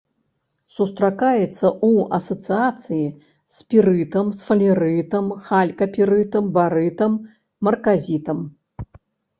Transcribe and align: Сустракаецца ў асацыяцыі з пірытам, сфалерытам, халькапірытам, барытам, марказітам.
Сустракаецца 0.75 1.65
ў 1.71 1.91
асацыяцыі 2.19 3.05
з 3.59 3.69
пірытам, 3.75 4.33
сфалерытам, 4.41 5.25
халькапірытам, 5.51 6.45
барытам, 6.59 7.13
марказітам. 7.69 8.37